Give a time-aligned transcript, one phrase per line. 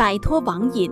[0.00, 0.90] 摆脱网瘾。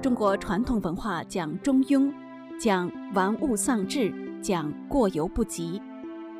[0.00, 2.10] 中国传统文化讲中庸，
[2.58, 4.10] 讲玩物丧志，
[4.40, 5.78] 讲过犹不及，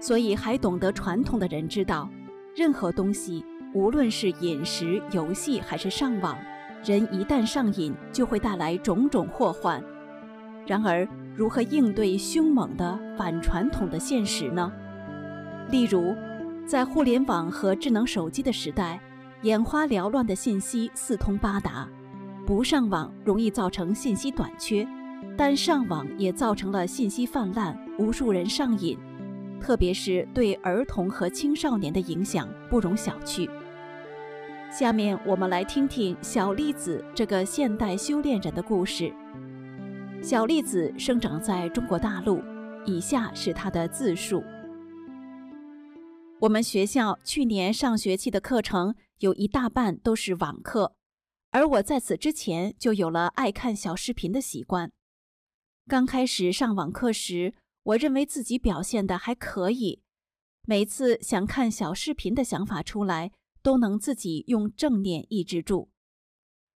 [0.01, 2.08] 所以还懂得传统的人知道，
[2.56, 6.35] 任何东西，无论是饮食、游戏还是上网，
[6.87, 9.85] 人一旦上瘾，就会带来种种祸患。
[10.67, 11.06] 然而，
[11.37, 14.72] 如何应对凶猛的反传统的现实呢？
[15.71, 16.15] 例如，
[16.66, 18.98] 在互联网和智能手机的时代，
[19.43, 21.87] 眼花缭乱的信息四通八达，
[22.47, 24.87] 不上网容易造成信息短缺，
[25.37, 28.98] 但上网也造成了信息泛滥，无数人上瘾，
[29.61, 33.48] 特别是对儿童和青少年的影响不容小觑。
[34.70, 39.12] 下面我们来听听小栗子这个现代修炼人的故事。
[40.23, 42.42] 小栗子生长在中国大陆，
[42.87, 44.42] 以下是她的自述。
[46.45, 50.95] 我们学校去年上学期的课程有一大半都是网课，
[51.50, 54.92] 而我在此之前就有了爱看小视频的习惯。
[55.87, 60.03] 刚开始上网课时，我认为自己表现的还可以，
[60.67, 65.89] 每次想看小视频的想法出来，都能自己用正念抑制住。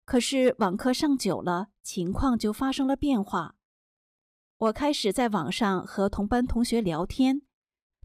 [0.07, 3.57] 可是网课上久了，情况就发生了变化。
[4.57, 7.43] 我开始在网上和同班同学聊天。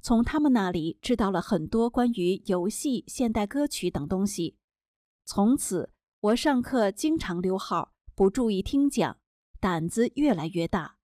[0.03, 4.57] 从他们那里知道了很多关于游戏、现代歌曲等东西。
[5.23, 9.17] 从此，我上课经常溜号，不注意听讲，
[9.61, 10.97] 胆子越来越大。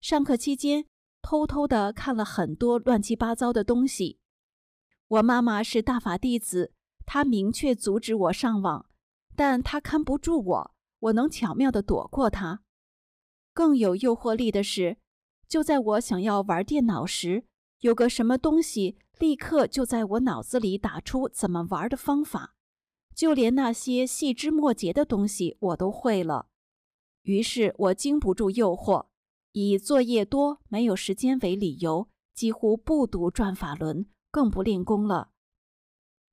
[0.00, 0.86] 上课期间，
[1.20, 4.18] 偷偷的看了很多乱七八糟的东西。
[5.08, 6.72] 我妈妈是大法弟子，
[7.04, 8.88] 她明确阻止我上网，
[9.36, 12.62] 但她看不住我，我能巧妙的躲过她。
[13.52, 14.96] 更有诱惑力的是，
[15.46, 17.44] 就在我想要玩电脑时。
[17.80, 22.54] 有个什么东西，立刻就在我脑子里打出怎么玩的方法，
[23.14, 26.48] 就连那些细枝末节的东西我都会了。
[27.22, 29.06] 于是我经不住诱惑，
[29.52, 35.30] 以作业多、没有时间为理由，几乎不读转法轮，更不练功了。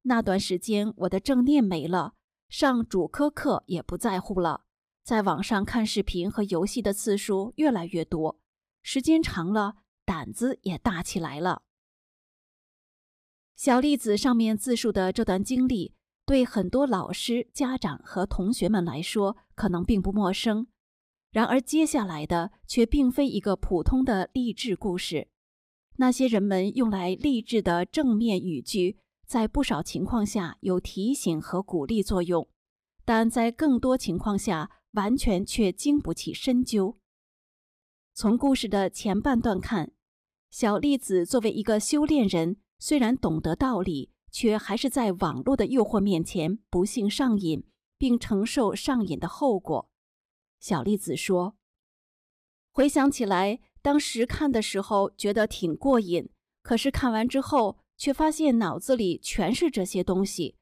[0.04, 2.14] 那段时间，我的正念没了，
[2.50, 4.66] 上主科课也不在乎了，
[5.04, 8.40] 在网上看视频和游戏的次数越来越多，
[8.82, 9.78] 时间长了。
[10.06, 11.64] 胆子也大起来了。
[13.56, 15.96] 小栗子上面自述的这段经历，
[16.26, 20.68] 对很多老师、家长和同学们来说可能并不陌生。
[21.32, 25.30] 然而，接下来的却并非一个普通的励志故事。
[25.98, 32.48] 那些人们用来励志的正面语句，在不少情况下有提醒和鼓励作用，
[33.06, 36.98] 但在更多情况下，完全却经不起深究。
[38.14, 39.95] 从故事的前半段看。
[40.50, 47.66] 小栗子作为一个修炼人，虽然懂得道理，却还是在网络的诱惑面前不幸上瘾，
[47.98, 49.90] 并承受上瘾的后果。
[50.60, 51.58] 小栗子说
[52.72, 56.30] ：“回想起来，当时看的时候觉得挺过瘾，
[56.64, 60.56] 可是看完之后，却发现脑子里全是这些东西，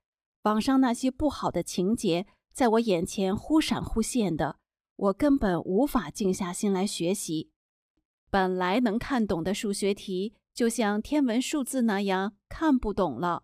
[0.43, 4.57] 网上那些不好的情节在我眼前忽闪忽现的，
[4.95, 7.51] 我根本无法静下心来学习。”
[8.33, 13.43] 本来能看懂的数学题，就像天文数字那样看不懂了。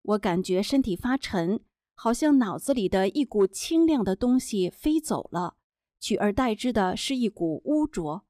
[0.00, 1.60] 我感觉身体发沉，
[1.94, 5.56] 好像脑子里的一股清亮的东西飞走了，
[6.00, 8.24] 取而代之的是一股污浊。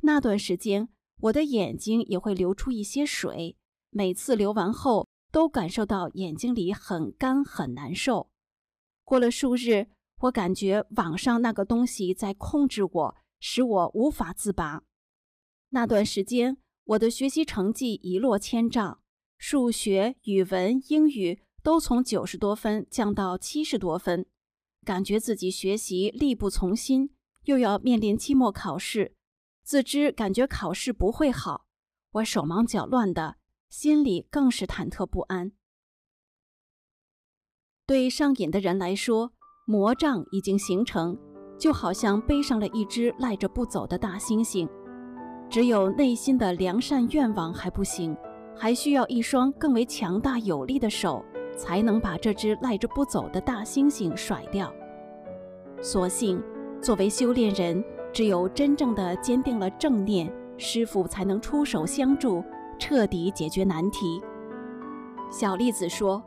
[0.00, 0.88] 那段时间，
[1.20, 3.56] 我的眼睛也会流出一些水，
[3.90, 8.30] 每次流完后，都感受到眼睛里很干很难受。
[9.04, 9.86] 过了数日，
[10.22, 14.82] 我感觉网上那个东西在控制我，使我无法自拔。
[15.74, 19.00] 那段时间，我的学习成绩一落千丈，
[19.36, 24.24] 数学、语文、英语都从九十多分降到七十多分，
[24.84, 27.10] 感觉自己学习力不从心，
[27.46, 29.16] 又要面临期末考试，
[29.64, 31.66] 自知感觉考试不会好，
[32.12, 35.50] 我手忙脚乱的，心里更是忐忑不安。
[37.84, 39.32] 对上瘾的人来说，
[39.66, 41.18] 魔障已经形成，
[41.58, 44.70] 就好像背上了一只赖着不走的大猩猩。
[45.54, 48.16] 只有内心的良善愿望还不行，
[48.56, 51.24] 还需要一双更为强大有力的手，
[51.56, 54.74] 才能把这只赖着不走的大猩猩甩掉。
[55.80, 56.42] 所幸，
[56.80, 60.28] 作为修炼人，只有真正的坚定了正念，
[60.58, 62.42] 师傅才能出手相助，
[62.76, 64.20] 彻底解决难题。
[65.30, 66.20] 小栗子说：“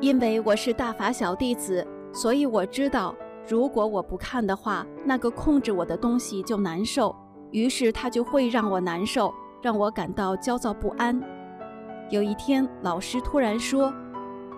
[0.00, 3.14] 因为我是大法小弟子，所以我知道，
[3.46, 7.14] 如果我不看的话，那个控制我的东西就难受。”
[7.52, 9.32] 于是他就会让我难受，
[9.62, 11.20] 让我感到焦躁不安。
[12.10, 13.92] 有一天，老师突然说：“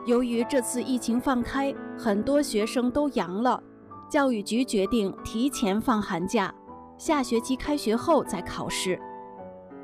[0.06, 3.62] 由于这次疫情放开，很多学生都阳了，
[4.08, 6.52] 教育局决定提前放寒假，
[6.96, 8.98] 下学期开学后再考试。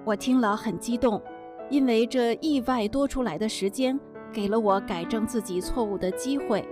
[0.05, 1.23] 我听了很激动，
[1.69, 3.99] 因为这意外多出来的时间，
[4.33, 6.67] 给了我改正自己错误的机会。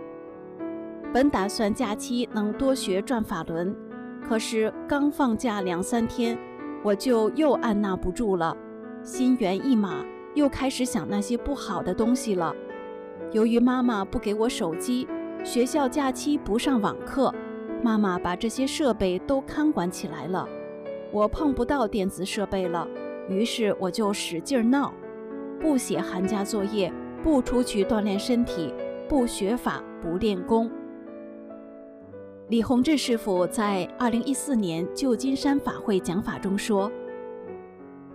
[1.13, 3.75] 本打算假期能多学转法轮，
[4.29, 6.39] 可是刚放假两三天，
[6.83, 8.55] 我就又按捺不住了，
[9.03, 10.05] 心猿意马，
[10.35, 12.55] 又开始想那些不好的东西了。
[13.33, 15.09] 由于妈妈不给我手机，
[15.43, 17.35] 学校假期不上网课，
[17.83, 20.47] 妈妈把这些设备都看管起来了，
[21.11, 22.87] 我碰不到电子设备了。
[23.31, 24.93] 于是我就使劲闹，
[25.59, 26.93] 不写寒假作业，
[27.23, 28.75] 不出去锻炼身体，
[29.09, 30.71] 不学法，不练功。
[32.49, 36.91] 李洪志师傅在二零一四年旧金山法会讲法中说：“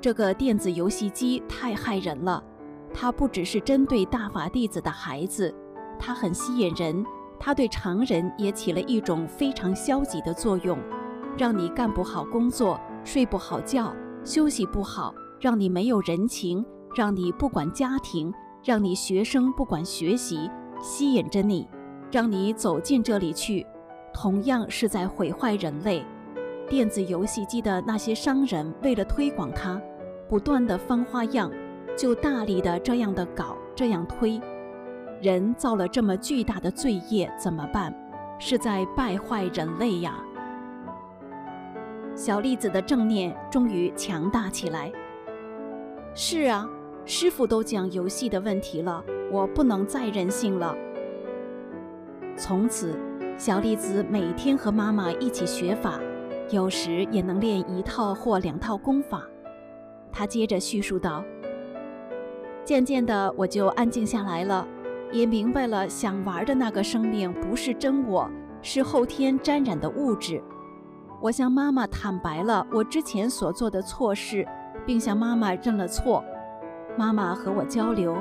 [0.02, 2.44] 这个电子游戏机太害人了。”
[2.92, 5.54] 它不只是针对大法弟子的孩子，
[6.00, 7.06] 它很吸引人，
[7.40, 10.80] 它对常人也起了一种非常消极的作用，
[11.38, 16.66] 让你干不好工作，睡不好觉，休息不好，让你没有人情，
[16.96, 18.34] 让你不管家庭，
[18.64, 20.50] 让你学生不管学习，
[20.82, 21.68] 吸引着你，
[22.12, 23.66] 让你走进这里去，
[24.14, 26.06] 同样是在毁坏人类。
[26.70, 29.82] 电子游戏机的那些商人为了推广它，
[30.30, 31.52] 不断的翻花样。
[31.96, 34.42] 就大力的这样的搞，这样推，
[35.22, 37.94] 人造了这么巨大的罪业，怎么办？
[38.40, 40.20] 是在败坏人类呀！
[42.16, 44.92] 小栗子的正念终于强大起来。
[46.16, 46.68] 是啊，
[47.06, 50.76] 师傅都讲游戏的问题了，我不能再任性了。
[52.36, 52.98] 从此，
[53.38, 56.00] 小栗子每天和妈妈一起学法，
[56.52, 59.24] 有时也能练一套或两套功法。
[60.12, 61.24] 她接着叙述道。
[62.64, 64.66] 渐渐的，我就安静下来了，
[65.12, 68.30] 也明白了想玩的那个生命不是真我，
[68.62, 70.42] 是后天沾染的物质。
[71.20, 74.48] 我向妈妈坦白了我之前所做的错事，
[74.86, 76.24] 并向妈妈认了错。
[76.96, 78.16] 妈妈和我交流，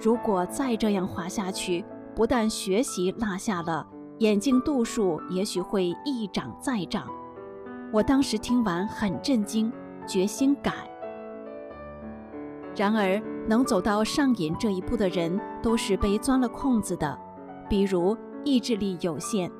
[0.00, 1.84] 如果再这样滑下去，
[2.14, 3.86] 不但学习落下了，
[4.18, 7.08] 眼镜度数也许会一涨再涨。
[7.92, 9.72] 我当时听完很震惊，
[10.06, 10.72] 决心改。
[12.76, 17.16] 然而，能走到上瘾这一步的人，都是被钻了空子的，
[17.68, 19.50] 比如意志力有限。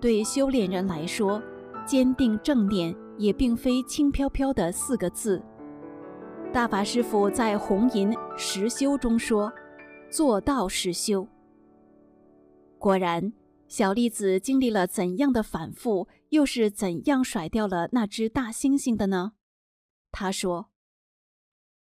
[0.00, 1.40] 对修炼人来说，
[1.86, 5.42] 坚定正念也并非轻飘飘的四个字。
[6.52, 9.50] 大法师父在《红银实修》中说
[10.12, 11.26] ：“做到实修。”
[12.78, 13.32] 果然，
[13.72, 19.32] 小栗子经历了怎样的反复，又是怎样甩掉了那只大猩猩的呢？
[20.10, 20.68] 他说。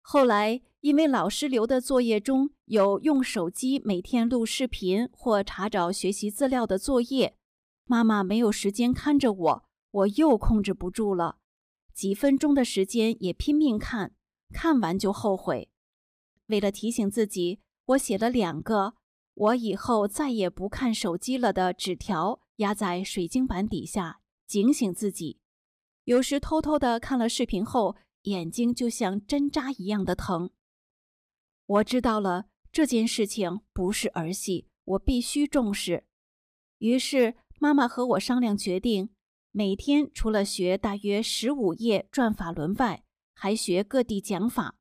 [0.02, 7.38] 后来，因为老师留的作业中有用手机每天录视频或查找学习资料的作业，
[7.86, 11.38] 妈妈没有时间看着我，我又控制不住了，
[11.94, 14.14] 几分钟的时间也拼命看，
[14.52, 15.70] 看完就后悔。
[16.48, 18.92] 为了提醒自己，我写了两个
[19.34, 25.40] “我以后再也不看手机了”的纸条，压在水晶板底下，警醒自己。
[26.04, 27.96] 有时偷偷的看了视频后。
[28.26, 30.50] 眼睛就像针扎一样的疼。
[31.66, 36.04] 我知道了这件事情不是儿戏，我必须重视。
[36.78, 39.10] 于是妈妈和我商量决定，
[39.50, 43.02] 每天除了学大约十五页转法轮外，
[43.34, 44.76] 还学各地讲法。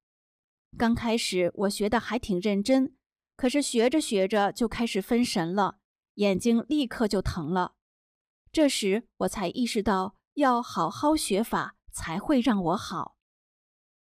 [0.77, 2.93] 刚开始我学的还挺认真，
[3.41, 5.79] 可是学着学着就开始分神了，
[6.13, 7.73] 眼睛立刻就疼了。
[8.51, 13.17] 这时我才意识到，要好好学法才会让我好。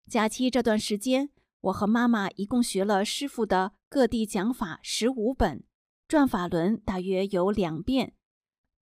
[0.07, 1.31] 假期这段时间，
[1.63, 5.65] 我和妈妈一共学了师傅的各地讲法十五本，
[6.07, 8.15] 转法轮大约有两遍，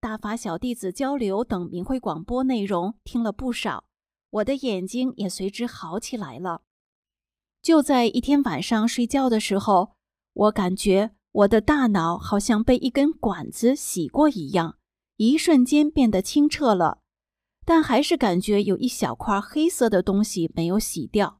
[0.01, 3.85] 大法小弟子交流等明慧广播内容听了不少，
[4.29, 6.63] 我的眼睛也随之好起来了。
[7.61, 9.93] 就在一天晚上睡觉的时候，
[10.33, 14.77] 我感觉我的大脑好像被一根管子洗过一样，
[15.17, 16.99] 一瞬间变得清澈了。
[17.63, 21.39] 但还是感觉有一小块黑色的东西没有洗掉，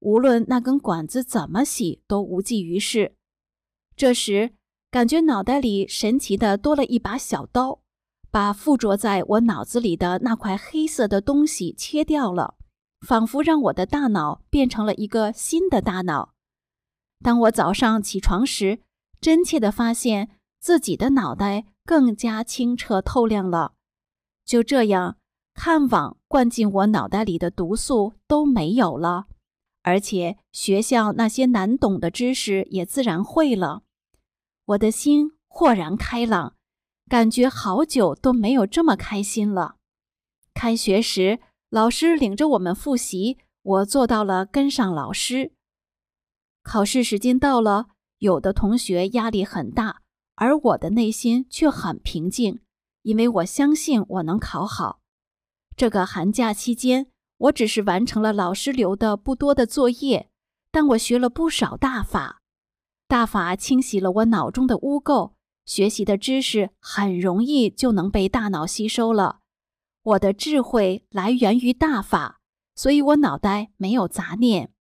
[0.00, 3.16] 无论那根管子怎么洗都无济于事。
[3.94, 4.54] 这时，
[4.90, 7.80] 感觉脑袋里神奇的多了一把小刀，
[8.30, 12.54] 把附着在我脑子里的那块黑色的东西切掉了，
[13.06, 16.34] 仿佛让我的大脑变成了一个新的大脑。
[17.22, 18.80] 当我早上起床时，
[19.20, 23.74] 真切的发现自己的脑袋更加清澈透亮了。
[24.44, 25.16] 就这样。
[25.60, 29.26] 看网灌进我脑袋里的毒素都没有了，
[29.82, 33.82] 而且学校那些难懂的知识也自然会了。
[34.66, 36.54] 我的心豁然开朗，
[37.08, 39.74] 感觉好久都没有这么开心了。
[40.54, 45.50] 开学时，老师领着我们复习，我做到了跟上老师。
[46.68, 47.86] 考试时间到了，
[48.18, 50.02] 有的同学压力很大，
[50.34, 52.60] 而我的内心却很平静，
[53.04, 55.00] 因为我相信我能考好。
[55.74, 57.06] 这个寒假期间，
[57.38, 60.28] 我只是完成了老师留的不多的作业，
[60.70, 62.42] 但我学了不少大法。
[63.06, 65.32] 大法清洗了我脑中的污垢，
[65.64, 69.38] 学习的知识很容易就能被大脑吸收了。
[70.02, 72.40] 我的智慧来源于大法，
[72.74, 74.74] 所以我脑袋没有杂念。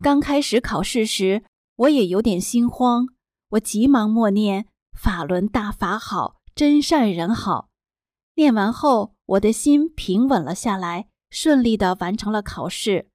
[0.00, 1.42] 刚开始考试时，
[1.74, 3.08] 我也有点心慌，
[3.50, 7.68] 我急忙默念“法轮大法好，真善人好”。
[8.36, 13.08] 念完后，我的心平稳了下来，顺利的完成了考试。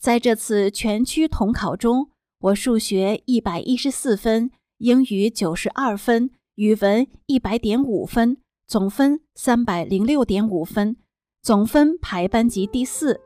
[0.00, 8.36] 在这次全区统考中，我数学一百一十四分，英语九十二分，语文一百点五分，
[8.68, 10.96] 总分三百零六点五分，
[11.42, 13.20] 总分排班级第四。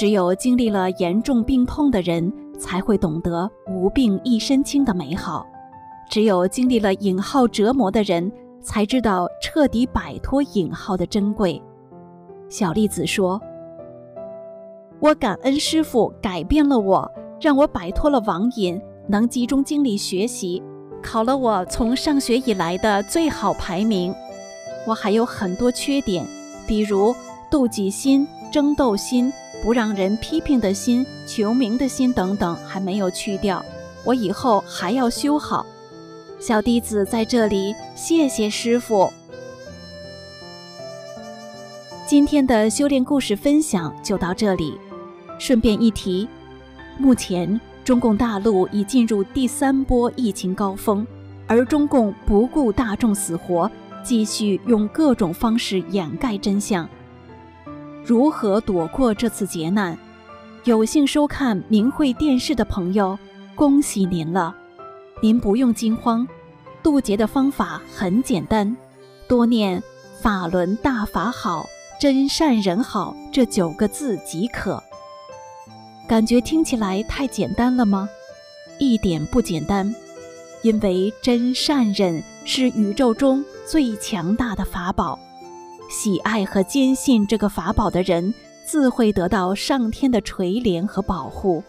[0.00, 5.44] 只有经历了严重病痛的人，才会懂得“无病一身轻”的美好；
[6.08, 11.62] 只有经历了引号折磨的人，才知道彻底摆脱引号的珍贵。
[12.48, 13.38] 小栗子说。
[15.00, 20.62] 我感恩师傅改变了我，让我摆脱了网瘾，能集中精力学习，
[21.02, 24.14] 考了我从上学以来的最好排名。
[24.86, 26.26] 我还有很多缺点，
[26.66, 27.14] 比如
[27.50, 29.30] 妒忌心、争斗心、
[29.62, 33.64] 不让人批评的心、求名的心等等，还没有去掉。
[34.04, 35.66] 我以后还要修好。
[36.38, 39.12] 小弟子在这里谢谢师傅。
[42.06, 44.78] 今天的修炼故事分享就到这里。
[45.38, 46.26] 顺便一提，
[46.98, 51.06] 目前中共大陆已进入第三波疫情高峰，
[51.46, 53.70] 而中共不顾大众死活，
[54.02, 56.88] 继续用各种方式掩盖真相。
[58.04, 59.96] 如何躲过这次劫难？
[60.64, 63.18] 有幸收看明慧电视的朋友，
[63.54, 64.54] 恭喜您了！
[65.22, 66.26] 您不用惊慌，
[66.82, 68.76] 渡劫的方法很简单，
[69.28, 69.82] 多念
[70.20, 71.66] “法轮大法好，
[72.00, 74.82] 真善人好”这九个字即可。
[76.08, 78.08] 感觉听起来太简单了吗？
[78.78, 79.94] 一点不简单，
[80.62, 85.18] 因为真善忍是宇宙中最强大的法宝。
[85.90, 88.32] 喜爱和坚信这个法宝的人，
[88.64, 91.64] 自会得到上天的垂怜和保护。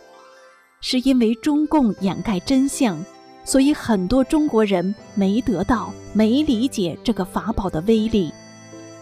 [0.79, 3.03] 是因为中共掩盖真相，
[3.43, 8.31] 所以很多中国人没得到、没理解这个法宝的威力。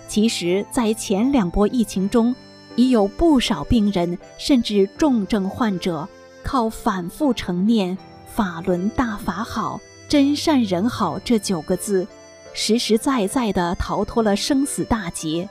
[0.08, 2.34] 其实，在前两波疫情中，
[2.78, 6.08] 已有不少病人，甚至重症患者，
[6.44, 12.08] 靠反复成念“法轮大法好，真善人好”这九个字，
[12.54, 15.48] 实实在在地逃脱了生死大劫。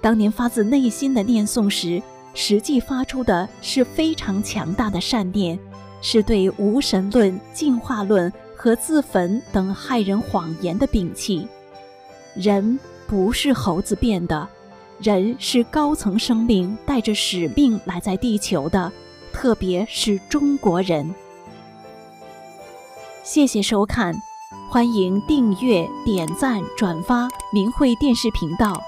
[0.00, 2.02] 当年发自内心的念诵时，
[2.34, 5.58] 实际发出的是非常强大的善念，
[6.00, 11.46] 是对无神论、进化论和自焚等害人谎言的摒弃。
[12.34, 14.48] 人不是猴子变的。
[15.02, 18.92] 人是高层生命，带着使命来在地球的，
[19.32, 21.14] 特别是中国人。
[23.22, 24.14] 谢谢收看，
[24.72, 28.80] 欢迎订阅、点赞、转发明慧电视频道，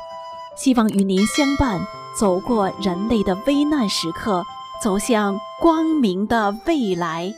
[0.56, 1.84] 希望与您相伴，
[2.16, 4.44] 走过人类的危难时刻，
[4.80, 7.34] 走向光明的未来。